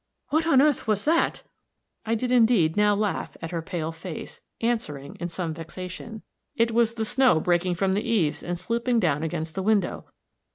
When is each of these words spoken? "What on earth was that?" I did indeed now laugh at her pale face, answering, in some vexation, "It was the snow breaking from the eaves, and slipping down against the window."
"What 0.29 0.47
on 0.47 0.63
earth 0.63 0.87
was 0.87 1.03
that?" 1.03 1.43
I 2.07 2.15
did 2.15 2.31
indeed 2.31 2.75
now 2.75 2.95
laugh 2.95 3.37
at 3.39 3.51
her 3.51 3.61
pale 3.61 3.91
face, 3.91 4.41
answering, 4.59 5.13
in 5.19 5.29
some 5.29 5.53
vexation, 5.53 6.23
"It 6.55 6.71
was 6.71 6.95
the 6.95 7.05
snow 7.05 7.39
breaking 7.39 7.75
from 7.75 7.93
the 7.93 8.01
eaves, 8.01 8.41
and 8.41 8.57
slipping 8.57 8.99
down 8.99 9.21
against 9.21 9.53
the 9.53 9.61
window." 9.61 10.07